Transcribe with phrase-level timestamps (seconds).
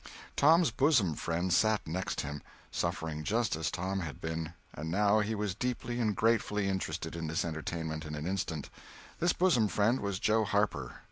[0.35, 5.35] Tom's bosom friend sat next him, suffering just as Tom had been, and now he
[5.35, 8.71] was deeply and gratefully interested in this entertainment in an instant.
[9.19, 10.95] This bosom friend was Joe Harper.